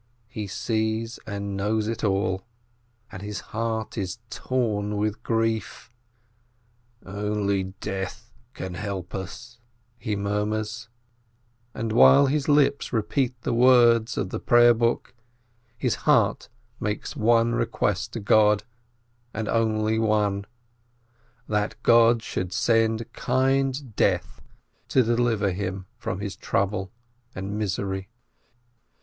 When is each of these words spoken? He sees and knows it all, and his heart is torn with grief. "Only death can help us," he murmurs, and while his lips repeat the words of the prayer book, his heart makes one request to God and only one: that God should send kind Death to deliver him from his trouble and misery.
He 0.29 0.47
sees 0.47 1.19
and 1.27 1.55
knows 1.55 1.87
it 1.87 2.03
all, 2.03 2.41
and 3.11 3.21
his 3.21 3.39
heart 3.53 3.99
is 3.99 4.17
torn 4.31 4.97
with 4.97 5.21
grief. 5.21 5.91
"Only 7.05 7.65
death 7.81 8.33
can 8.55 8.73
help 8.73 9.13
us," 9.13 9.59
he 9.99 10.15
murmurs, 10.15 10.89
and 11.75 11.91
while 11.91 12.25
his 12.25 12.49
lips 12.49 12.91
repeat 12.91 13.39
the 13.43 13.53
words 13.53 14.17
of 14.17 14.31
the 14.31 14.39
prayer 14.39 14.73
book, 14.73 15.13
his 15.77 15.93
heart 16.09 16.49
makes 16.79 17.15
one 17.15 17.53
request 17.53 18.11
to 18.13 18.19
God 18.19 18.63
and 19.35 19.47
only 19.47 19.99
one: 19.99 20.45
that 21.47 21.75
God 21.83 22.23
should 22.23 22.51
send 22.51 23.13
kind 23.13 23.95
Death 23.95 24.41
to 24.87 25.03
deliver 25.03 25.51
him 25.51 25.85
from 25.99 26.21
his 26.21 26.35
trouble 26.35 26.91
and 27.35 27.55
misery. 27.55 28.09